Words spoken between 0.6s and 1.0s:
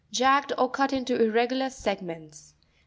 cut